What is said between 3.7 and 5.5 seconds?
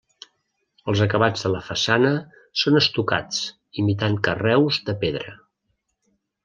imitant carreus de pedra.